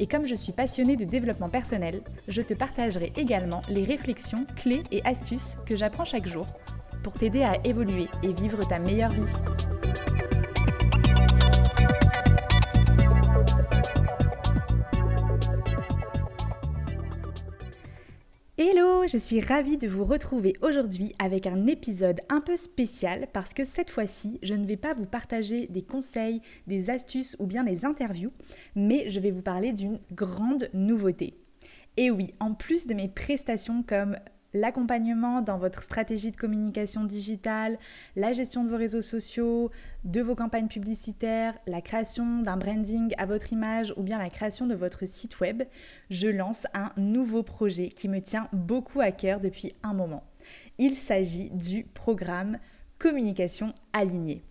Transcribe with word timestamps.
Et 0.00 0.06
comme 0.06 0.26
je 0.26 0.34
suis 0.34 0.52
passionnée 0.52 0.96
de 0.96 1.04
développement 1.04 1.50
personnel, 1.50 2.00
je 2.26 2.40
te 2.40 2.54
partagerai 2.54 3.12
également 3.16 3.60
les 3.68 3.84
réflexions, 3.84 4.46
clés 4.56 4.82
et 4.90 5.04
astuces 5.04 5.58
que 5.66 5.76
j'apprends 5.76 6.06
chaque 6.06 6.26
jour 6.26 6.46
pour 7.04 7.12
t'aider 7.12 7.42
à 7.42 7.58
évoluer 7.64 8.08
et 8.22 8.32
vivre 8.32 8.66
ta 8.66 8.78
meilleure 8.78 9.10
vie. 9.10 9.69
Je 19.10 19.18
suis 19.18 19.40
ravie 19.40 19.76
de 19.76 19.88
vous 19.88 20.04
retrouver 20.04 20.54
aujourd'hui 20.62 21.16
avec 21.18 21.48
un 21.48 21.66
épisode 21.66 22.20
un 22.28 22.40
peu 22.40 22.56
spécial 22.56 23.26
parce 23.32 23.52
que 23.52 23.64
cette 23.64 23.90
fois-ci, 23.90 24.38
je 24.40 24.54
ne 24.54 24.64
vais 24.64 24.76
pas 24.76 24.94
vous 24.94 25.06
partager 25.06 25.66
des 25.66 25.82
conseils, 25.82 26.40
des 26.68 26.90
astuces 26.90 27.34
ou 27.40 27.46
bien 27.46 27.64
des 27.64 27.84
interviews, 27.84 28.30
mais 28.76 29.08
je 29.08 29.18
vais 29.18 29.32
vous 29.32 29.42
parler 29.42 29.72
d'une 29.72 29.98
grande 30.12 30.70
nouveauté. 30.74 31.34
Et 31.96 32.12
oui, 32.12 32.34
en 32.38 32.54
plus 32.54 32.86
de 32.86 32.94
mes 32.94 33.08
prestations 33.08 33.82
comme 33.82 34.16
l'accompagnement 34.52 35.42
dans 35.42 35.58
votre 35.58 35.82
stratégie 35.82 36.30
de 36.30 36.36
communication 36.36 37.04
digitale, 37.04 37.78
la 38.16 38.32
gestion 38.32 38.64
de 38.64 38.70
vos 38.70 38.76
réseaux 38.76 39.02
sociaux, 39.02 39.70
de 40.04 40.20
vos 40.20 40.34
campagnes 40.34 40.68
publicitaires, 40.68 41.54
la 41.66 41.80
création 41.80 42.42
d'un 42.42 42.56
branding 42.56 43.14
à 43.18 43.26
votre 43.26 43.52
image 43.52 43.94
ou 43.96 44.02
bien 44.02 44.18
la 44.18 44.30
création 44.30 44.66
de 44.66 44.74
votre 44.74 45.06
site 45.06 45.40
web, 45.40 45.62
je 46.10 46.28
lance 46.28 46.66
un 46.74 46.92
nouveau 46.96 47.42
projet 47.42 47.88
qui 47.88 48.08
me 48.08 48.20
tient 48.20 48.48
beaucoup 48.52 49.00
à 49.00 49.12
cœur 49.12 49.40
depuis 49.40 49.72
un 49.82 49.94
moment. 49.94 50.24
Il 50.78 50.94
s'agit 50.94 51.50
du 51.50 51.84
programme 51.84 52.58
Communication 52.98 53.72
alignée. 53.94 54.42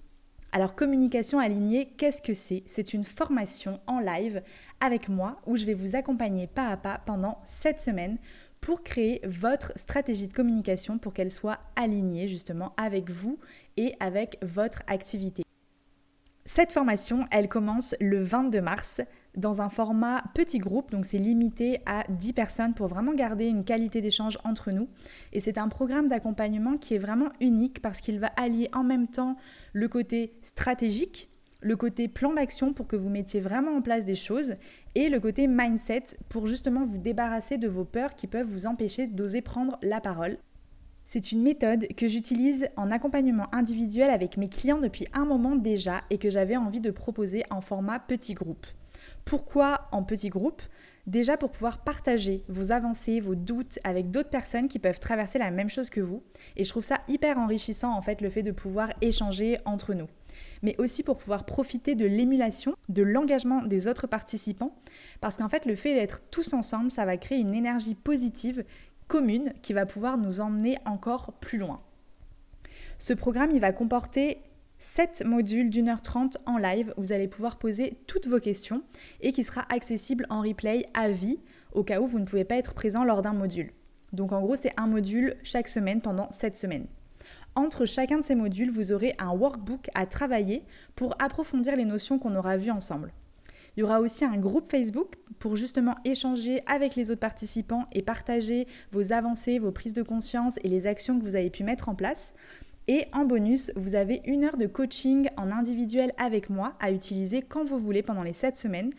Alors 0.52 0.74
communication 0.74 1.38
alignée, 1.38 1.94
qu'est-ce 1.98 2.24
que 2.24 2.34
c'est? 2.34 2.64
C'est 2.66 2.96
une 2.96 3.04
formation 3.04 3.80
en 3.86 4.00
live 4.00 4.42
avec 4.80 5.08
moi 5.08 5.38
où 5.46 5.56
je 5.56 5.66
vais 5.66 5.76
vous 5.76 5.96
accompagner 5.96 6.48
pas 6.48 6.70
à 6.70 6.78
pas 6.78 7.00
pendant 7.06 7.38
7 7.46 7.80
semaines 7.80 8.18
pour 8.62 8.84
créer 8.84 9.22
votre 9.26 9.72
stratégie 9.78 10.28
de 10.28 10.34
communication 10.34 10.98
pour 10.98 11.14
qu'elle 11.14 11.32
soit 11.32 11.60
alignée 11.76 12.28
justement 12.28 12.74
avec 12.78 13.10
vous 13.10 13.40
et 13.78 13.96
avec 14.00 14.38
votre 14.42 14.84
activité. 14.88 15.44
Cette 16.46 16.72
formation, 16.72 17.28
elle 17.30 17.48
commence 17.48 17.96
le 18.00 18.24
22 18.24 18.60
mars 18.60 19.02
dans 19.38 19.62
un 19.62 19.70
format 19.70 20.24
petit 20.34 20.58
groupe, 20.58 20.90
donc 20.90 21.06
c'est 21.06 21.20
limité 21.20 21.78
à 21.86 22.04
10 22.10 22.34
personnes 22.34 22.74
pour 22.74 22.88
vraiment 22.88 23.14
garder 23.14 23.46
une 23.46 23.64
qualité 23.64 24.02
d'échange 24.02 24.40
entre 24.44 24.72
nous. 24.72 24.90
Et 25.32 25.42
c'est 25.42 25.60
un 25.60 25.68
programme 25.68 26.08
d'accompagnement 26.08 26.78
qui 26.78 26.96
est 26.96 27.00
vraiment 27.00 27.30
unique 27.40 27.84
parce 27.84 28.02
qu'il 28.02 28.20
va 28.20 28.32
allier 28.36 28.68
en 28.74 28.84
même 28.84 29.08
temps 29.08 29.36
le 29.74 29.88
côté 29.88 30.34
stratégique, 30.42 31.29
le 31.62 31.76
côté 31.76 32.08
plan 32.08 32.34
d'action 32.34 32.74
pour 32.74 32.88
que 32.88 32.96
vous 32.96 33.10
mettiez 33.10 33.42
vraiment 33.42 33.76
en 33.76 33.82
place 33.82 34.06
des 34.06 34.16
choses 34.16 34.56
et 34.96 35.10
le 35.10 35.20
côté 35.20 35.48
mindset 35.48 36.04
pour 36.30 36.48
justement 36.48 36.86
vous 36.86 36.98
débarrasser 36.98 37.58
de 37.58 37.68
vos 37.68 37.86
peurs 37.86 38.16
qui 38.16 38.28
peuvent 38.28 38.48
vous 38.48 38.66
empêcher 38.66 39.08
d'oser 39.08 39.42
prendre 39.42 39.78
la 39.82 40.00
parole. 40.00 40.38
C'est 41.04 41.32
une 41.32 41.42
méthode 41.42 41.88
que 41.98 42.08
j'utilise 42.08 42.70
en 42.78 42.92
accompagnement 42.92 43.54
individuel 43.54 44.10
avec 44.10 44.38
mes 44.38 44.48
clients 44.48 44.80
depuis 44.80 45.08
un 45.12 45.26
moment 45.26 45.56
déjà 45.56 46.04
et 46.10 46.18
que 46.18 46.30
j'avais 46.30 46.56
envie 46.56 46.82
de 46.82 46.92
proposer 46.92 47.44
en 47.50 47.62
format 47.62 48.00
petit 48.00 48.36
groupe. 48.36 48.68
Pourquoi 49.26 49.88
en 49.92 50.04
petit 50.04 50.30
groupe? 50.30 50.62
Déjà 51.10 51.38
pour 51.38 51.50
pouvoir 51.50 51.84
partager 51.84 52.44
vos 52.50 52.72
avancées, 52.72 53.20
vos 53.20 53.34
doutes 53.34 53.80
avec 53.84 54.12
d'autres 54.12 54.30
personnes 54.30 54.68
qui 54.68 54.78
peuvent 54.78 55.00
traverser 55.00 55.40
la 55.40 55.50
même 55.50 55.68
chose 55.68 55.90
que 55.90 56.02
vous. 56.02 56.22
Et 56.56 56.64
je 56.64 56.70
trouve 56.70 56.84
ça 56.84 57.00
hyper 57.08 57.40
enrichissant 57.40 57.98
en 57.98 58.02
fait 58.04 58.22
le 58.22 58.30
fait 58.30 58.44
de 58.44 58.52
pouvoir 58.52 58.94
échanger 59.02 59.58
entre 59.66 59.96
nous 59.96 60.06
mais 60.62 60.76
aussi 60.78 61.04
pour 61.04 61.18
pouvoir 61.18 61.46
profiter 61.46 61.96
de 61.96 62.06
l'émulation, 62.06 62.76
de 62.88 63.04
l'engagement 63.04 63.62
des 63.64 63.88
autres 63.88 64.08
participants, 64.08 64.74
parce 65.20 65.38
qu'en 65.38 65.50
fait 65.50 65.66
le 65.66 65.76
fait 65.76 65.96
d'être 65.96 66.22
tous 66.30 66.54
ensemble, 66.54 66.92
ça 66.92 67.04
va 67.06 67.18
créer 67.18 67.40
une 67.40 67.56
énergie 67.56 67.96
positive 67.96 68.64
commune 69.08 69.52
qui 69.62 69.74
va 69.74 69.86
pouvoir 69.86 70.18
nous 70.18 70.40
emmener 70.40 70.78
encore 70.86 71.34
plus 71.42 71.58
loin. 71.58 71.82
Ce 73.00 73.14
programme, 73.14 73.52
il 73.52 73.60
va 73.60 73.74
comporter 73.74 74.40
7 74.80 75.26
modules 75.26 75.70
d'une 75.70 75.90
heure 75.90 76.02
trente 76.02 76.38
en 76.46 76.58
live 76.58 76.94
vous 76.96 77.12
allez 77.12 77.28
pouvoir 77.28 77.58
poser 77.58 78.00
toutes 78.08 78.28
vos 78.28 78.40
questions 78.40 78.82
et 79.20 79.34
qui 79.34 79.44
sera 79.44 79.66
accessible 79.70 80.26
en 80.30 80.42
replay 80.42 80.86
à 80.94 81.10
vie 81.10 81.40
au 81.74 81.84
cas 81.84 82.00
où 82.00 82.08
vous 82.08 82.20
ne 82.20 82.26
pouvez 82.26 82.46
pas 82.46 82.56
être 82.56 82.74
présent 82.74 83.04
lors 83.04 83.22
d'un 83.22 83.34
module. 83.34 83.74
Donc 84.14 84.32
en 84.32 84.42
gros, 84.42 84.56
c'est 84.56 84.74
un 84.78 84.88
module 84.88 85.36
chaque 85.44 85.68
semaine 85.68 86.00
pendant 86.00 86.32
7 86.32 86.56
semaines. 86.56 86.88
Entre 87.56 87.86
chacun 87.86 88.20
de 88.20 88.24
ces 88.24 88.36
modules, 88.36 88.72
vous 88.72 88.94
aurez 88.94 89.14
un 89.20 89.32
workbook 89.32 89.90
à 89.96 90.06
travailler 90.06 90.64
pour 90.96 91.14
approfondir 91.20 91.76
les 91.76 91.86
notions 91.86 92.18
qu'on 92.18 92.36
aura 92.36 92.56
vues 92.56 92.72
ensemble. 92.72 93.12
Il 93.76 93.82
y 93.82 93.84
aura 93.84 94.00
aussi 94.00 94.24
un 94.24 94.38
groupe 94.38 94.72
Facebook 94.72 95.16
pour 95.40 95.58
justement 95.58 95.96
échanger 96.06 96.64
avec 96.68 96.96
les 96.96 97.12
autres 97.12 97.20
participants 97.20 97.86
et 97.92 98.02
partager 98.02 98.66
vos 98.92 99.12
avancées, 99.12 99.60
vos 99.60 99.72
prises 99.72 99.94
de 99.94 100.04
conscience 100.04 100.58
et 100.64 100.70
les 100.70 100.88
actions 100.88 101.20
que 101.20 101.24
vous 101.24 101.36
avez 101.36 101.50
pu 101.50 101.64
mettre 101.64 101.90
en 101.90 101.96
place. 101.96 102.34
Et 102.92 103.06
en 103.14 103.24
bonus, 103.24 103.72
vous 103.76 103.94
avez 103.94 104.20
une 104.26 104.44
heure 104.44 104.58
de 104.58 104.66
coaching 104.66 105.30
en 105.38 105.52
individuel 105.52 106.12
avec 106.18 106.50
moi 106.50 106.74
à 106.80 106.90
utiliser 106.90 107.44
quand 107.44 107.64
vous 107.64 107.78
voulez 107.78 108.02
pendant 108.02 108.24
les 108.24 108.34
7 108.34 108.56
semaines 108.56 108.92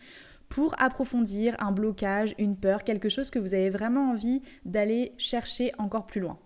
pour 0.47 0.81
approfondir 0.81 1.57
un 1.59 1.73
blocage, 1.73 2.33
une 2.39 2.55
peur, 2.55 2.85
quelque 2.85 3.09
chose 3.09 3.29
que 3.29 3.37
vous 3.37 3.53
avez 3.53 3.69
vraiment 3.69 4.11
envie 4.11 4.41
d'aller 4.63 5.11
chercher 5.17 5.73
encore 5.77 6.07
plus 6.07 6.21
loin. 6.21 6.39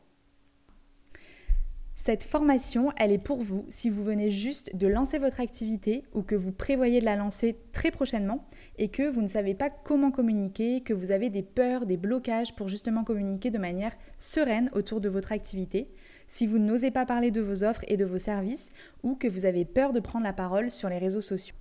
Cette 1.95 2.23
formation, 2.23 2.91
elle 2.97 3.11
est 3.11 3.23
pour 3.23 3.43
vous 3.43 3.67
si 3.69 3.91
vous 3.91 4.03
venez 4.03 4.31
juste 4.31 4.75
de 4.75 4.87
lancer 4.87 5.19
votre 5.19 5.39
activité 5.39 6.03
ou 6.15 6.23
que 6.23 6.33
vous 6.33 6.51
prévoyez 6.51 6.99
de 6.99 7.05
la 7.05 7.15
lancer 7.15 7.59
très 7.71 7.91
prochainement 7.91 8.47
et 8.79 8.89
que 8.89 9.07
vous 9.07 9.21
ne 9.21 9.27
savez 9.27 9.53
pas 9.53 9.69
comment 9.69 10.09
communiquer, 10.09 10.81
que 10.81 10.93
vous 10.93 11.11
avez 11.11 11.29
des 11.29 11.43
peurs, 11.43 11.85
des 11.85 11.97
blocages 11.97 12.55
pour 12.55 12.69
justement 12.69 13.03
communiquer 13.03 13.51
de 13.51 13.59
manière 13.59 13.95
sereine 14.17 14.71
autour 14.73 14.99
de 14.99 15.09
votre 15.09 15.31
activité, 15.31 15.91
si 16.27 16.47
vous 16.47 16.59
n'osez 16.59 16.91
pas 16.91 17.05
parler 17.05 17.31
de 17.31 17.41
vos 17.41 17.63
offres 17.63 17.83
et 17.87 17.97
de 17.97 18.05
vos 18.05 18.17
services 18.17 18.71
ou 19.03 19.15
que 19.15 19.27
vous 19.27 19.45
avez 19.45 19.65
peur 19.65 19.93
de 19.93 19.99
prendre 19.99 20.25
la 20.25 20.33
parole 20.33 20.71
sur 20.71 20.89
les 20.89 20.97
réseaux 20.97 21.21
sociaux. 21.21 21.55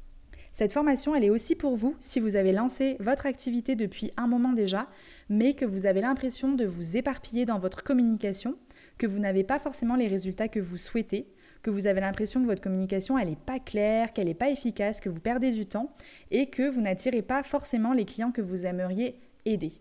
Cette 0.52 0.72
formation, 0.72 1.16
elle 1.16 1.24
est 1.24 1.30
aussi 1.30 1.56
pour 1.56 1.76
vous 1.76 1.96
si 1.98 2.20
vous 2.20 2.36
avez 2.36 2.52
lancé 2.52 2.96
votre 3.00 3.26
activité 3.26 3.74
depuis 3.74 4.12
un 4.16 4.28
moment 4.28 4.52
déjà, 4.52 4.86
mais 5.28 5.54
que 5.54 5.64
vous 5.64 5.84
avez 5.84 6.00
l'impression 6.00 6.52
de 6.52 6.64
vous 6.64 6.96
éparpiller 6.96 7.44
dans 7.44 7.58
votre 7.58 7.82
communication 7.82 8.56
que 8.96 9.08
vous 9.08 9.18
n'avez 9.18 9.42
pas 9.42 9.58
forcément 9.58 9.96
les 9.96 10.06
résultats 10.06 10.46
que 10.46 10.60
vous 10.60 10.76
souhaitez, 10.76 11.26
que 11.62 11.70
vous 11.70 11.86
avez 11.86 12.00
l'impression 12.00 12.40
que 12.40 12.46
votre 12.46 12.62
communication 12.62 13.18
elle 13.18 13.30
n'est 13.30 13.36
pas 13.36 13.58
claire, 13.58 14.12
qu'elle 14.12 14.26
n'est 14.26 14.34
pas 14.34 14.50
efficace, 14.50 15.00
que 15.00 15.08
vous 15.08 15.20
perdez 15.20 15.50
du 15.50 15.66
temps 15.66 15.92
et 16.30 16.50
que 16.50 16.70
vous 16.70 16.80
n'attirez 16.80 17.22
pas 17.22 17.42
forcément 17.42 17.92
les 17.92 18.04
clients 18.04 18.30
que 18.30 18.42
vous 18.42 18.66
aimeriez 18.66 19.18
aider. 19.44 19.72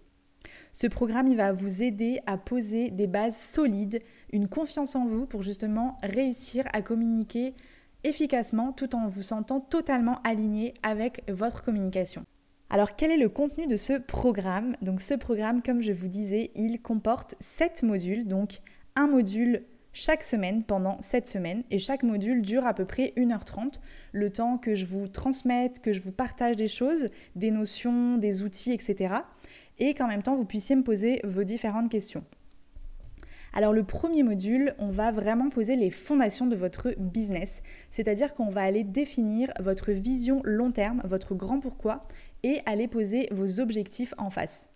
Ce 0.71 0.87
programme 0.87 1.27
il 1.27 1.37
va 1.37 1.53
vous 1.53 1.83
aider 1.83 2.19
à 2.25 2.37
poser 2.37 2.89
des 2.89 3.05
bases 3.05 3.37
solides, 3.37 4.01
une 4.33 4.49
confiance 4.49 4.95
en 4.97 5.05
vous 5.05 5.25
pour 5.25 5.43
justement 5.43 5.97
réussir 6.03 6.65
à 6.73 6.81
communiquer 6.81 7.53
efficacement 8.03 8.73
tout 8.73 8.95
en 8.95 9.07
vous 9.07 9.21
sentant 9.21 9.61
totalement 9.61 10.19
aligné 10.23 10.73
avec 10.83 11.23
votre 11.31 11.61
communication. 11.61 12.25
Alors 12.69 12.95
quel 12.95 13.11
est 13.11 13.17
le 13.17 13.29
contenu 13.29 13.67
de 13.67 13.75
ce 13.75 13.93
programme? 14.01 14.75
Donc 14.81 14.99
ce 14.99 15.13
programme, 15.13 15.61
comme 15.61 15.81
je 15.81 15.93
vous 15.93 16.07
disais, 16.07 16.51
il 16.55 16.81
comporte 16.81 17.35
7 17.39 17.83
modules, 17.83 18.27
donc 18.27 18.61
un 18.95 19.07
module 19.07 19.63
chaque 19.93 20.23
semaine 20.23 20.63
pendant 20.63 20.99
7 20.99 21.27
semaines 21.27 21.63
et 21.69 21.77
chaque 21.77 22.01
module 22.01 22.41
dure 22.41 22.65
à 22.65 22.73
peu 22.73 22.85
près 22.85 23.13
1h30, 23.15 23.75
le 24.11 24.31
temps 24.31 24.57
que 24.57 24.73
je 24.73 24.87
vous 24.87 25.07
transmette, 25.07 25.79
que 25.79 25.93
je 25.93 26.01
vous 26.01 26.11
partage 26.11 26.55
des 26.55 26.67
choses, 26.67 27.09
des 27.35 27.51
notions, 27.51 28.17
des 28.17 28.41
outils, 28.41 28.73
etc. 28.73 29.13
Et 29.77 29.93
qu'en 29.93 30.07
même 30.07 30.23
temps 30.23 30.35
vous 30.35 30.45
puissiez 30.45 30.75
me 30.75 30.83
poser 30.83 31.21
vos 31.23 31.43
différentes 31.43 31.89
questions. 31.89 32.23
Alors 33.53 33.71
le 33.71 33.83
premier 33.83 34.23
module, 34.23 34.73
on 34.79 34.89
va 34.89 35.11
vraiment 35.11 35.49
poser 35.49 35.75
les 35.75 35.91
fondations 35.91 36.47
de 36.47 36.55
votre 36.55 36.95
business, 36.97 37.61
c'est-à-dire 37.91 38.33
qu'on 38.33 38.49
va 38.49 38.61
aller 38.61 38.83
définir 38.83 39.53
votre 39.59 39.91
vision 39.91 40.41
long 40.43 40.71
terme, 40.71 41.01
votre 41.05 41.35
grand 41.35 41.59
pourquoi, 41.59 42.07
et 42.41 42.61
aller 42.65 42.87
poser 42.87 43.27
vos 43.31 43.59
objectifs 43.59 44.13
en 44.17 44.29
face 44.29 44.69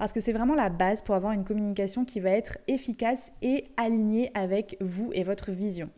parce 0.00 0.14
que 0.14 0.20
c'est 0.20 0.32
vraiment 0.32 0.54
la 0.54 0.70
base 0.70 1.02
pour 1.02 1.14
avoir 1.14 1.32
une 1.32 1.44
communication 1.44 2.06
qui 2.06 2.20
va 2.20 2.30
être 2.30 2.56
efficace 2.68 3.32
et 3.42 3.66
alignée 3.76 4.30
avec 4.32 4.78
vous 4.80 5.10
et 5.12 5.24
votre 5.24 5.50
vision. 5.50 5.90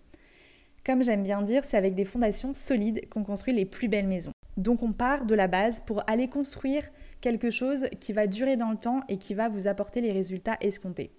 Comme 0.85 1.05
j'aime 1.05 1.23
bien 1.23 1.41
dire, 1.41 1.63
c'est 1.63 1.77
avec 1.77 1.95
des 1.95 2.05
fondations 2.05 2.53
solides 2.53 3.09
qu'on 3.09 3.23
construit 3.23 3.55
les 3.55 3.65
plus 3.65 3.87
belles 3.87 4.09
maisons. 4.09 4.33
Donc 4.57 4.83
on 4.83 4.93
part 4.93 5.25
de 5.25 5.37
la 5.37 5.47
base 5.47 5.79
pour 5.87 6.03
aller 6.09 6.27
construire 6.27 6.83
quelque 7.21 7.51
chose 7.51 7.87
qui 8.01 8.13
va 8.13 8.27
durer 8.27 8.57
dans 8.57 8.73
le 8.73 8.77
temps 8.77 9.03
et 9.09 9.19
qui 9.19 9.35
va 9.35 9.49
vous 9.49 9.69
apporter 9.69 10.01
les 10.01 10.11
résultats 10.11 10.57
escomptés. 10.61 11.13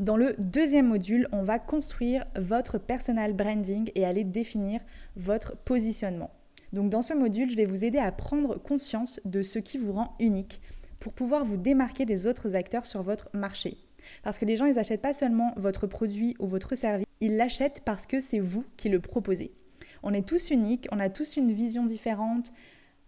Dans 0.00 0.16
le 0.16 0.34
deuxième 0.38 0.88
module, 0.88 1.28
on 1.32 1.42
va 1.42 1.58
construire 1.58 2.24
votre 2.36 2.78
personal 2.78 3.34
branding 3.34 3.90
et 3.94 4.04
aller 4.04 4.24
définir 4.24 4.80
votre 5.16 5.56
positionnement. 5.56 6.30
Donc 6.72 6.90
dans 6.90 7.02
ce 7.02 7.12
module, 7.12 7.50
je 7.50 7.56
vais 7.56 7.66
vous 7.66 7.84
aider 7.84 7.98
à 7.98 8.10
prendre 8.10 8.56
conscience 8.56 9.20
de 9.24 9.42
ce 9.42 9.58
qui 9.58 9.76
vous 9.76 9.92
rend 9.92 10.16
unique 10.18 10.60
pour 10.98 11.12
pouvoir 11.12 11.44
vous 11.44 11.56
démarquer 11.56 12.06
des 12.06 12.26
autres 12.26 12.56
acteurs 12.56 12.86
sur 12.86 13.02
votre 13.02 13.28
marché. 13.34 13.76
Parce 14.22 14.38
que 14.38 14.44
les 14.44 14.56
gens, 14.56 14.66
ils 14.66 14.76
n'achètent 14.76 15.02
pas 15.02 15.14
seulement 15.14 15.52
votre 15.56 15.86
produit 15.86 16.34
ou 16.38 16.46
votre 16.46 16.74
service, 16.74 17.06
ils 17.20 17.36
l'achètent 17.36 17.82
parce 17.84 18.06
que 18.06 18.20
c'est 18.20 18.38
vous 18.38 18.64
qui 18.76 18.88
le 18.88 19.00
proposez. 19.00 19.52
On 20.02 20.12
est 20.12 20.26
tous 20.26 20.50
uniques, 20.50 20.88
on 20.90 20.98
a 20.98 21.10
tous 21.10 21.36
une 21.36 21.52
vision 21.52 21.84
différente, 21.84 22.52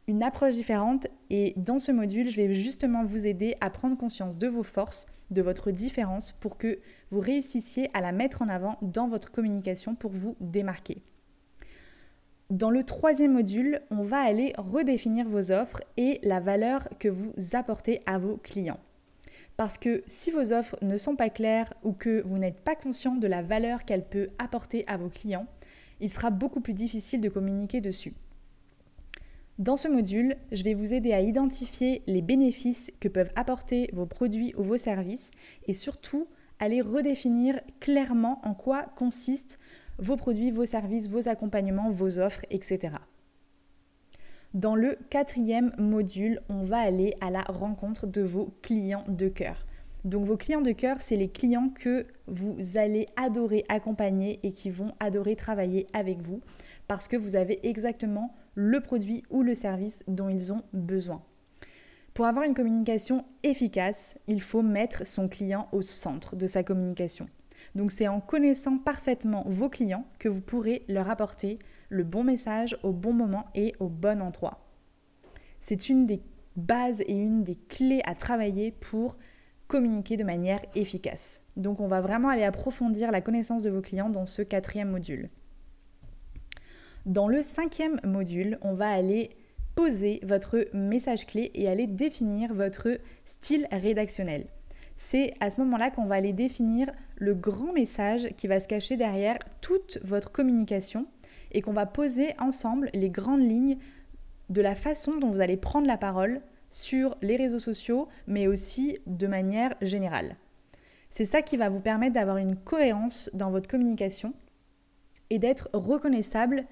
une 0.06 0.22
approche 0.22 0.54
différente 0.54 1.06
et 1.30 1.54
dans 1.56 1.78
ce 1.78 1.92
module, 1.92 2.28
je 2.28 2.36
vais 2.36 2.52
justement 2.54 3.04
vous 3.04 3.26
aider 3.26 3.56
à 3.60 3.70
prendre 3.70 3.96
conscience 3.96 4.36
de 4.36 4.48
vos 4.48 4.62
forces, 4.62 5.06
de 5.30 5.40
votre 5.40 5.70
différence 5.70 6.32
pour 6.32 6.58
que 6.58 6.78
vous 7.10 7.20
réussissiez 7.20 7.88
à 7.94 8.00
la 8.00 8.12
mettre 8.12 8.42
en 8.42 8.48
avant 8.48 8.76
dans 8.82 9.08
votre 9.08 9.32
communication 9.32 9.94
pour 9.94 10.12
vous 10.12 10.36
démarquer. 10.40 11.02
Dans 12.50 12.70
le 12.70 12.84
troisième 12.84 13.32
module, 13.32 13.80
on 13.90 14.02
va 14.02 14.18
aller 14.18 14.52
redéfinir 14.58 15.26
vos 15.26 15.50
offres 15.50 15.80
et 15.96 16.20
la 16.22 16.40
valeur 16.40 16.86
que 16.98 17.08
vous 17.08 17.32
apportez 17.54 18.02
à 18.04 18.18
vos 18.18 18.36
clients. 18.36 18.80
Parce 19.56 19.78
que 19.78 20.02
si 20.06 20.30
vos 20.30 20.52
offres 20.52 20.76
ne 20.82 20.96
sont 20.98 21.16
pas 21.16 21.30
claires 21.30 21.72
ou 21.84 21.92
que 21.92 22.22
vous 22.26 22.38
n'êtes 22.38 22.60
pas 22.60 22.74
conscient 22.74 23.14
de 23.14 23.26
la 23.26 23.40
valeur 23.40 23.84
qu'elle 23.84 24.04
peut 24.04 24.28
apporter 24.38 24.84
à 24.88 24.98
vos 24.98 25.08
clients, 25.08 25.46
il 26.00 26.10
sera 26.10 26.30
beaucoup 26.30 26.60
plus 26.60 26.74
difficile 26.74 27.20
de 27.20 27.28
communiquer 27.28 27.80
dessus. 27.80 28.14
Dans 29.58 29.76
ce 29.76 29.86
module, 29.86 30.36
je 30.50 30.64
vais 30.64 30.74
vous 30.74 30.92
aider 30.92 31.12
à 31.12 31.20
identifier 31.20 32.02
les 32.08 32.22
bénéfices 32.22 32.90
que 32.98 33.06
peuvent 33.06 33.30
apporter 33.36 33.88
vos 33.92 34.04
produits 34.04 34.52
ou 34.56 34.64
vos 34.64 34.76
services 34.76 35.30
et 35.68 35.74
surtout 35.74 36.26
aller 36.58 36.80
redéfinir 36.80 37.60
clairement 37.78 38.40
en 38.42 38.54
quoi 38.54 38.82
consistent 38.96 39.60
vos 39.98 40.16
produits, 40.16 40.50
vos 40.50 40.64
services, 40.64 41.08
vos 41.08 41.28
accompagnements, 41.28 41.92
vos 41.92 42.18
offres, 42.18 42.44
etc. 42.50 42.96
Dans 44.54 44.74
le 44.74 44.98
quatrième 45.08 45.72
module, 45.78 46.40
on 46.48 46.64
va 46.64 46.78
aller 46.78 47.14
à 47.20 47.30
la 47.30 47.42
rencontre 47.42 48.08
de 48.08 48.22
vos 48.22 48.56
clients 48.60 49.04
de 49.06 49.28
cœur. 49.28 49.66
Donc 50.04 50.24
vos 50.24 50.36
clients 50.36 50.62
de 50.62 50.72
cœur, 50.72 51.00
c'est 51.00 51.16
les 51.16 51.30
clients 51.30 51.68
que 51.68 52.06
vous 52.26 52.56
allez 52.76 53.06
adorer 53.14 53.64
accompagner 53.68 54.40
et 54.42 54.50
qui 54.50 54.70
vont 54.70 54.92
adorer 54.98 55.36
travailler 55.36 55.86
avec 55.92 56.20
vous 56.20 56.40
parce 56.88 57.06
que 57.06 57.16
vous 57.16 57.36
avez 57.36 57.66
exactement 57.66 58.34
le 58.54 58.80
produit 58.80 59.22
ou 59.30 59.42
le 59.42 59.54
service 59.54 60.04
dont 60.08 60.28
ils 60.28 60.52
ont 60.52 60.62
besoin. 60.72 61.22
Pour 62.14 62.26
avoir 62.26 62.44
une 62.44 62.54
communication 62.54 63.24
efficace, 63.42 64.16
il 64.28 64.40
faut 64.40 64.62
mettre 64.62 65.04
son 65.04 65.28
client 65.28 65.68
au 65.72 65.82
centre 65.82 66.36
de 66.36 66.46
sa 66.46 66.62
communication. 66.62 67.28
Donc 67.74 67.90
c'est 67.90 68.06
en 68.06 68.20
connaissant 68.20 68.78
parfaitement 68.78 69.44
vos 69.46 69.68
clients 69.68 70.06
que 70.18 70.28
vous 70.28 70.42
pourrez 70.42 70.84
leur 70.88 71.10
apporter 71.10 71.58
le 71.88 72.04
bon 72.04 72.22
message 72.22 72.78
au 72.82 72.92
bon 72.92 73.12
moment 73.12 73.46
et 73.54 73.74
au 73.80 73.88
bon 73.88 74.22
endroit. 74.22 74.64
C'est 75.60 75.88
une 75.88 76.06
des 76.06 76.22
bases 76.56 77.00
et 77.00 77.14
une 77.14 77.42
des 77.42 77.56
clés 77.56 78.02
à 78.04 78.14
travailler 78.14 78.70
pour 78.70 79.16
communiquer 79.66 80.16
de 80.16 80.24
manière 80.24 80.60
efficace. 80.74 81.42
Donc 81.56 81.80
on 81.80 81.88
va 81.88 82.00
vraiment 82.00 82.28
aller 82.28 82.44
approfondir 82.44 83.10
la 83.10 83.20
connaissance 83.20 83.62
de 83.62 83.70
vos 83.70 83.80
clients 83.80 84.10
dans 84.10 84.26
ce 84.26 84.42
quatrième 84.42 84.90
module. 84.90 85.30
Dans 87.06 87.28
le 87.28 87.42
cinquième 87.42 88.00
module, 88.02 88.58
on 88.62 88.72
va 88.72 88.88
aller 88.88 89.28
poser 89.74 90.20
votre 90.22 90.68
message 90.72 91.26
clé 91.26 91.50
et 91.52 91.68
aller 91.68 91.86
définir 91.86 92.54
votre 92.54 92.98
style 93.26 93.66
rédactionnel. 93.70 94.46
C'est 94.96 95.34
à 95.40 95.50
ce 95.50 95.60
moment-là 95.60 95.90
qu'on 95.90 96.06
va 96.06 96.14
aller 96.14 96.32
définir 96.32 96.90
le 97.16 97.34
grand 97.34 97.74
message 97.74 98.30
qui 98.38 98.46
va 98.46 98.58
se 98.58 98.68
cacher 98.68 98.96
derrière 98.96 99.38
toute 99.60 99.98
votre 100.02 100.32
communication 100.32 101.06
et 101.52 101.60
qu'on 101.60 101.74
va 101.74 101.84
poser 101.84 102.34
ensemble 102.38 102.88
les 102.94 103.10
grandes 103.10 103.46
lignes 103.46 103.76
de 104.48 104.62
la 104.62 104.74
façon 104.74 105.18
dont 105.18 105.30
vous 105.30 105.42
allez 105.42 105.58
prendre 105.58 105.86
la 105.86 105.98
parole 105.98 106.40
sur 106.70 107.18
les 107.20 107.36
réseaux 107.36 107.58
sociaux, 107.58 108.08
mais 108.26 108.46
aussi 108.46 108.96
de 109.06 109.26
manière 109.26 109.74
générale. 109.82 110.36
C'est 111.10 111.26
ça 111.26 111.42
qui 111.42 111.58
va 111.58 111.68
vous 111.68 111.82
permettre 111.82 112.14
d'avoir 112.14 112.38
une 112.38 112.56
cohérence 112.56 113.28
dans 113.34 113.50
votre 113.50 113.68
communication 113.68 114.32
et 115.28 115.38
d'être 115.38 115.68
reconnaissable 115.74 116.64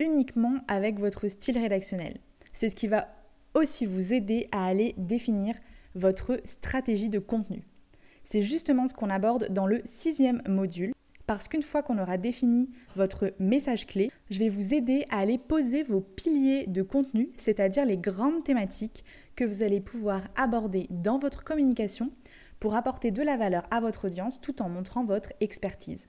uniquement 0.00 0.58
avec 0.68 0.98
votre 0.98 1.28
style 1.28 1.58
rédactionnel. 1.58 2.18
C'est 2.52 2.70
ce 2.70 2.76
qui 2.76 2.88
va 2.88 3.08
aussi 3.54 3.86
vous 3.86 4.12
aider 4.12 4.48
à 4.52 4.66
aller 4.66 4.94
définir 4.98 5.54
votre 5.94 6.40
stratégie 6.44 7.08
de 7.08 7.18
contenu. 7.18 7.62
C'est 8.22 8.42
justement 8.42 8.86
ce 8.86 8.94
qu'on 8.94 9.10
aborde 9.10 9.48
dans 9.50 9.66
le 9.66 9.80
sixième 9.84 10.42
module, 10.48 10.92
parce 11.26 11.48
qu'une 11.48 11.62
fois 11.62 11.82
qu'on 11.82 11.98
aura 11.98 12.18
défini 12.18 12.70
votre 12.94 13.32
message 13.38 13.86
clé, 13.86 14.10
je 14.30 14.38
vais 14.38 14.48
vous 14.48 14.74
aider 14.74 15.06
à 15.10 15.18
aller 15.18 15.38
poser 15.38 15.82
vos 15.82 16.00
piliers 16.00 16.66
de 16.66 16.82
contenu, 16.82 17.30
c'est-à-dire 17.36 17.84
les 17.84 17.98
grandes 17.98 18.44
thématiques 18.44 19.04
que 19.34 19.44
vous 19.44 19.62
allez 19.62 19.80
pouvoir 19.80 20.22
aborder 20.36 20.86
dans 20.90 21.18
votre 21.18 21.44
communication 21.44 22.10
pour 22.60 22.74
apporter 22.74 23.10
de 23.10 23.22
la 23.22 23.36
valeur 23.36 23.66
à 23.70 23.80
votre 23.80 24.06
audience 24.06 24.40
tout 24.40 24.62
en 24.62 24.68
montrant 24.68 25.04
votre 25.04 25.32
expertise. 25.40 26.08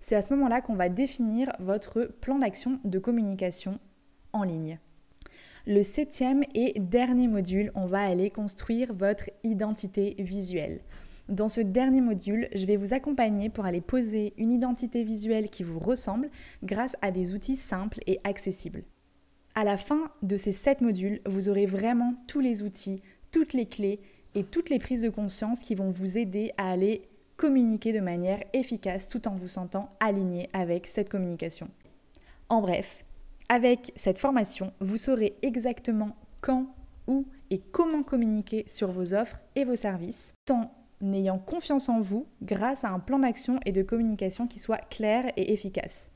C'est 0.00 0.16
à 0.16 0.22
ce 0.22 0.32
moment-là 0.34 0.60
qu'on 0.60 0.74
va 0.74 0.88
définir 0.88 1.52
votre 1.58 2.04
plan 2.20 2.38
d'action 2.38 2.80
de 2.84 2.98
communication 2.98 3.78
en 4.32 4.42
ligne. 4.42 4.78
Le 5.66 5.82
septième 5.82 6.42
et 6.54 6.72
dernier 6.80 7.28
module, 7.28 7.70
on 7.74 7.86
va 7.86 8.00
aller 8.00 8.30
construire 8.30 8.92
votre 8.94 9.30
identité 9.44 10.16
visuelle. 10.18 10.80
Dans 11.28 11.48
ce 11.48 11.60
dernier 11.60 12.00
module, 12.00 12.48
je 12.54 12.66
vais 12.66 12.76
vous 12.76 12.94
accompagner 12.94 13.50
pour 13.50 13.66
aller 13.66 13.80
poser 13.82 14.32
une 14.36 14.50
identité 14.50 15.04
visuelle 15.04 15.50
qui 15.50 15.62
vous 15.62 15.78
ressemble 15.78 16.30
grâce 16.64 16.96
à 17.02 17.10
des 17.10 17.34
outils 17.34 17.56
simples 17.56 18.00
et 18.06 18.18
accessibles. 18.24 18.82
À 19.54 19.64
la 19.64 19.76
fin 19.76 20.08
de 20.22 20.36
ces 20.36 20.52
sept 20.52 20.80
modules, 20.80 21.20
vous 21.26 21.48
aurez 21.48 21.66
vraiment 21.66 22.14
tous 22.26 22.40
les 22.40 22.62
outils, 22.62 23.02
toutes 23.30 23.52
les 23.52 23.66
clés 23.66 24.00
et 24.34 24.44
toutes 24.44 24.70
les 24.70 24.78
prises 24.78 25.02
de 25.02 25.08
conscience 25.10 25.60
qui 25.60 25.74
vont 25.74 25.90
vous 25.90 26.18
aider 26.18 26.52
à 26.56 26.70
aller 26.70 27.02
communiquer 27.40 27.94
de 27.94 28.00
manière 28.00 28.42
efficace 28.52 29.08
tout 29.08 29.26
en 29.26 29.32
vous 29.32 29.48
sentant 29.48 29.88
aligné 29.98 30.50
avec 30.52 30.86
cette 30.86 31.08
communication. 31.08 31.70
En 32.50 32.60
bref, 32.60 33.02
avec 33.48 33.94
cette 33.96 34.18
formation, 34.18 34.74
vous 34.80 34.98
saurez 34.98 35.38
exactement 35.40 36.14
quand, 36.42 36.66
où 37.06 37.26
et 37.48 37.58
comment 37.72 38.02
communiquer 38.02 38.66
sur 38.68 38.92
vos 38.92 39.14
offres 39.14 39.40
et 39.56 39.64
vos 39.64 39.74
services, 39.74 40.34
tant 40.44 40.70
en 41.02 41.12
ayant 41.14 41.38
confiance 41.38 41.88
en 41.88 42.02
vous 42.02 42.26
grâce 42.42 42.84
à 42.84 42.90
un 42.90 42.98
plan 42.98 43.20
d'action 43.20 43.58
et 43.64 43.72
de 43.72 43.82
communication 43.82 44.46
qui 44.46 44.58
soit 44.58 44.86
clair 44.90 45.32
et 45.38 45.54
efficace. 45.54 46.10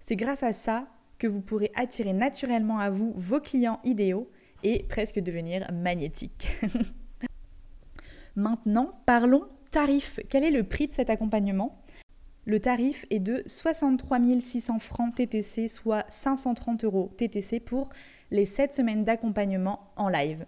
C'est 0.00 0.16
grâce 0.16 0.42
à 0.42 0.52
ça 0.52 0.88
que 1.20 1.28
vous 1.28 1.40
pourrez 1.40 1.70
attirer 1.76 2.12
naturellement 2.12 2.80
à 2.80 2.90
vous 2.90 3.12
vos 3.14 3.38
clients 3.38 3.78
idéaux 3.84 4.28
et 4.64 4.82
presque 4.88 5.20
devenir 5.20 5.70
magnétique. 5.72 6.48
Maintenant, 8.34 8.90
parlons 9.06 9.46
tarif. 9.70 10.20
Quel 10.28 10.44
est 10.44 10.50
le 10.50 10.64
prix 10.64 10.88
de 10.88 10.92
cet 10.92 11.10
accompagnement? 11.10 11.82
Le 12.44 12.60
tarif 12.60 13.04
est 13.10 13.20
de 13.20 13.42
63 13.46 14.18
600 14.40 14.78
francs 14.78 15.14
TTC, 15.14 15.68
soit 15.68 16.06
530 16.08 16.84
euros 16.84 17.12
TTC 17.16 17.60
pour 17.60 17.90
les 18.30 18.46
7 18.46 18.72
semaines 18.72 19.04
d'accompagnement 19.04 19.90
en 19.96 20.08
live. 20.08 20.46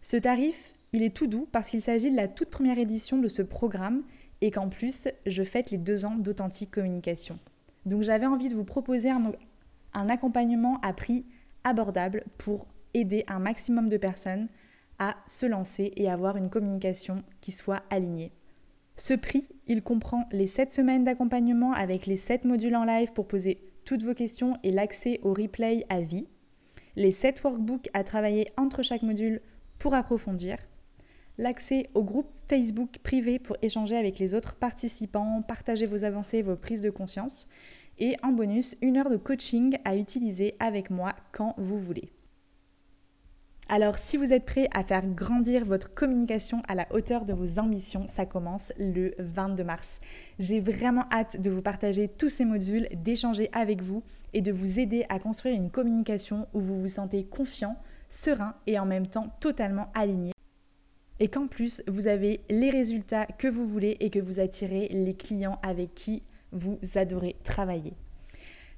Ce 0.00 0.16
tarif, 0.16 0.72
il 0.92 1.02
est 1.02 1.14
tout 1.14 1.26
doux 1.26 1.46
parce 1.52 1.68
qu'il 1.68 1.82
s'agit 1.82 2.10
de 2.10 2.16
la 2.16 2.28
toute 2.28 2.50
première 2.50 2.78
édition 2.78 3.18
de 3.18 3.28
ce 3.28 3.42
programme 3.42 4.02
et 4.40 4.50
qu'en 4.50 4.68
plus, 4.68 5.08
je 5.26 5.42
fête 5.42 5.70
les 5.70 5.78
deux 5.78 6.06
ans 6.06 6.16
d'authentique 6.16 6.70
communication. 6.70 7.38
Donc 7.84 8.02
j'avais 8.02 8.26
envie 8.26 8.48
de 8.48 8.54
vous 8.54 8.64
proposer 8.64 9.10
un, 9.10 9.32
un 9.92 10.08
accompagnement 10.08 10.80
à 10.80 10.92
prix 10.92 11.26
abordable 11.64 12.24
pour 12.38 12.66
aider 12.94 13.24
un 13.28 13.38
maximum 13.38 13.88
de 13.88 13.96
personnes 13.96 14.48
à 15.00 15.16
se 15.26 15.46
lancer 15.46 15.92
et 15.96 16.08
avoir 16.08 16.36
une 16.36 16.50
communication 16.50 17.24
qui 17.40 17.50
soit 17.50 17.82
alignée. 17.90 18.30
Ce 18.96 19.14
prix, 19.14 19.48
il 19.66 19.82
comprend 19.82 20.28
les 20.30 20.46
7 20.46 20.72
semaines 20.72 21.04
d'accompagnement 21.04 21.72
avec 21.72 22.06
les 22.06 22.18
7 22.18 22.44
modules 22.44 22.76
en 22.76 22.84
live 22.84 23.12
pour 23.12 23.26
poser 23.26 23.58
toutes 23.84 24.02
vos 24.02 24.14
questions 24.14 24.56
et 24.62 24.70
l'accès 24.70 25.18
au 25.22 25.32
replay 25.32 25.84
à 25.88 26.00
vie, 26.00 26.28
les 26.96 27.10
7 27.10 27.42
workbooks 27.42 27.88
à 27.94 28.04
travailler 28.04 28.52
entre 28.56 28.82
chaque 28.82 29.02
module 29.02 29.40
pour 29.78 29.94
approfondir, 29.94 30.58
l'accès 31.38 31.88
au 31.94 32.04
groupe 32.04 32.30
Facebook 32.48 32.98
privé 33.02 33.38
pour 33.38 33.56
échanger 33.62 33.96
avec 33.96 34.18
les 34.18 34.34
autres 34.34 34.54
participants, 34.54 35.42
partager 35.42 35.86
vos 35.86 36.04
avancées, 36.04 36.42
vos 36.42 36.56
prises 36.56 36.82
de 36.82 36.90
conscience, 36.90 37.48
et 37.98 38.16
en 38.22 38.32
bonus, 38.32 38.76
une 38.82 38.98
heure 38.98 39.10
de 39.10 39.16
coaching 39.16 39.78
à 39.84 39.96
utiliser 39.96 40.54
avec 40.58 40.90
moi 40.90 41.14
quand 41.32 41.54
vous 41.56 41.78
voulez. 41.78 42.10
Alors 43.72 43.98
si 43.98 44.16
vous 44.16 44.32
êtes 44.32 44.46
prêt 44.46 44.66
à 44.72 44.82
faire 44.82 45.06
grandir 45.06 45.64
votre 45.64 45.94
communication 45.94 46.60
à 46.66 46.74
la 46.74 46.88
hauteur 46.90 47.24
de 47.24 47.32
vos 47.32 47.60
ambitions, 47.60 48.08
ça 48.08 48.26
commence 48.26 48.72
le 48.80 49.14
22 49.20 49.62
mars. 49.62 50.00
J'ai 50.40 50.58
vraiment 50.58 51.04
hâte 51.12 51.40
de 51.40 51.50
vous 51.50 51.62
partager 51.62 52.08
tous 52.08 52.30
ces 52.30 52.44
modules, 52.44 52.88
d'échanger 52.92 53.48
avec 53.52 53.80
vous 53.80 54.02
et 54.32 54.42
de 54.42 54.50
vous 54.50 54.80
aider 54.80 55.06
à 55.08 55.20
construire 55.20 55.54
une 55.54 55.70
communication 55.70 56.48
où 56.52 56.58
vous 56.58 56.80
vous 56.80 56.88
sentez 56.88 57.22
confiant, 57.22 57.76
serein 58.08 58.56
et 58.66 58.76
en 58.76 58.86
même 58.86 59.06
temps 59.06 59.32
totalement 59.38 59.92
aligné. 59.94 60.32
Et 61.20 61.28
qu'en 61.28 61.46
plus, 61.46 61.80
vous 61.86 62.08
avez 62.08 62.40
les 62.50 62.70
résultats 62.70 63.26
que 63.26 63.46
vous 63.46 63.68
voulez 63.68 63.98
et 64.00 64.10
que 64.10 64.18
vous 64.18 64.40
attirez 64.40 64.88
les 64.88 65.14
clients 65.14 65.60
avec 65.62 65.94
qui 65.94 66.24
vous 66.50 66.80
adorez 66.96 67.36
travailler. 67.44 67.92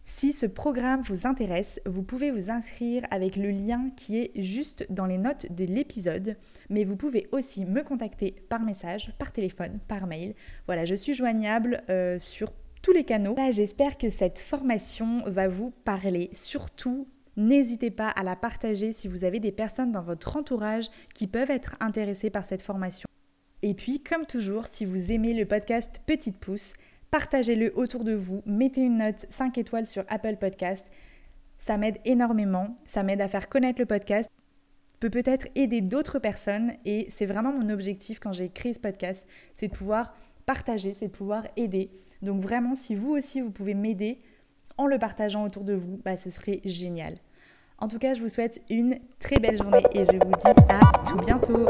Si 0.05 0.33
ce 0.33 0.47
programme 0.47 1.03
vous 1.03 1.29
intéresse, 1.29 1.81
vous 1.87 2.03
pouvez 2.03 2.33
vous 2.33 2.51
inscrire 2.51 3.05
avec 3.13 3.37
le 3.37 3.51
lien 3.51 3.91
qui 3.97 4.19
est 4.19 4.33
juste 4.35 4.85
dans 4.91 5.07
les 5.07 5.17
notes 5.17 5.53
de 5.53 5.65
l'épisode, 5.65 6.37
mais 6.71 6.83
vous 6.83 6.97
pouvez 6.97 7.29
aussi 7.31 7.65
me 7.65 7.85
contacter 7.85 8.35
par 8.49 8.61
message, 8.61 9.13
par 9.19 9.31
téléphone, 9.31 9.79
par 9.87 10.09
mail. 10.09 10.35
Voilà, 10.67 10.85
je 10.85 10.97
suis 10.97 11.15
joignable 11.15 11.85
euh, 11.89 12.19
sur 12.19 12.53
tous 12.83 12.93
les 12.93 13.05
canaux. 13.05 13.37
J'espère 13.51 13.97
que 13.97 14.09
cette 14.09 14.41
formation 14.41 15.23
va 15.27 15.47
vous 15.47 15.71
parler. 15.71 16.31
Surtout, 16.33 17.07
n'hésitez 17.37 17.93
pas 17.93 18.09
à 18.09 18.25
la 18.25 18.35
partager 18.35 18.93
si 18.93 19.07
vous 19.07 19.23
avez 19.23 19.39
des 19.39 19.53
personnes 19.53 19.93
dans 19.93 20.03
votre 20.03 20.37
entourage 20.37 20.89
qui 21.15 21.29
peuvent 21.29 21.51
être 21.51 21.77
intéressées 21.79 22.31
par 22.31 22.45
cette 22.45 22.63
formation. 22.63 23.07
Et 23.65 23.75
puis, 23.75 24.03
comme 24.03 24.27
toujours, 24.27 24.67
si 24.67 24.85
vous 24.85 25.13
aimez 25.13 25.35
le 25.35 25.47
podcast 25.47 26.01
Petite 26.05 26.39
Pouce, 26.39 26.73
partagez-le 27.13 27.79
autour 27.79 28.05
de 28.05 28.15
vous, 28.15 28.43
mettez 28.47 28.81
une 28.81 28.99
note 28.99 29.27
5 29.29 29.59
étoiles 29.59 29.87
sur 29.87 30.03
Apple 30.09 30.37
Podcast. 30.37 30.91
Ça 31.59 31.77
m'aide 31.77 31.99
énormément, 32.07 32.79
ça 32.87 33.03
m'aide 33.05 33.21
à 33.21 33.29
faire 33.29 33.49
connaître 33.51 33.79
le 33.79 33.87
podcast, 33.87 34.31
peut 34.99 35.11
peut-être 35.11 35.47
aider 35.55 35.83
d'autres 35.83 36.19
personnes 36.19 36.73
et 36.87 37.07
c'est 37.11 37.27
vraiment 37.27 37.53
mon 37.53 37.69
objectif 37.69 38.19
quand 38.19 38.33
j'ai 38.33 38.49
créé 38.49 38.73
ce 38.73 38.81
podcast, 38.81 39.29
c'est 39.53 39.69
de 39.69 39.73
pouvoir 39.73 40.15
partager, 40.47 40.95
c'est 40.95 41.09
de 41.09 41.13
pouvoir 41.13 41.47
aider. 41.57 41.91
Donc 42.23 42.41
vraiment, 42.41 42.75
si 42.75 42.95
vous 42.95 43.11
aussi 43.11 43.43
vous 43.43 43.53
pouvez 43.53 43.75
m'aider 43.75 44.19
en 44.79 44.87
le 44.87 44.99
partageant 44.99 45.45
autour 45.45 45.65
de 45.65 45.75
vous, 45.75 46.01
bah, 46.05 46.17
ce 46.17 46.31
serait 46.31 46.63
génial. 46.65 47.19
En 47.79 47.89
tout 47.89 47.99
cas, 47.99 48.15
je 48.15 48.23
vous 48.23 48.29
souhaite 48.29 48.63
une 48.71 48.99
très 49.19 49.37
belle 49.37 49.59
journée 49.59 49.83
et 49.93 50.05
je 50.05 50.13
vous 50.13 50.19
dis 50.19 50.63
à 50.71 50.81
tout 51.05 51.17
bientôt. 51.17 51.69